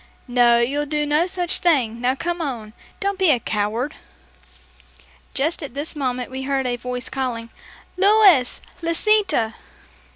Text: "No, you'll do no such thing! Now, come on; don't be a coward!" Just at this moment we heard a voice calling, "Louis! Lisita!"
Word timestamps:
"No, 0.27 0.57
you'll 0.57 0.87
do 0.87 1.05
no 1.05 1.27
such 1.27 1.59
thing! 1.59 2.01
Now, 2.01 2.15
come 2.15 2.41
on; 2.41 2.73
don't 2.99 3.19
be 3.19 3.29
a 3.29 3.39
coward!" 3.39 3.93
Just 5.35 5.61
at 5.61 5.75
this 5.75 5.95
moment 5.95 6.31
we 6.31 6.41
heard 6.41 6.65
a 6.65 6.75
voice 6.75 7.07
calling, 7.07 7.51
"Louis! 7.97 8.61
Lisita!" 8.81 9.53